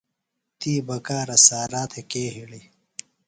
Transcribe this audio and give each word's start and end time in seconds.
تی 0.59 0.73
بکارہ 0.87 1.37
سارا 1.47 1.83
تھےۡ 1.91 2.05
کے 2.11 2.23
ہِڑی؟ 2.33 2.61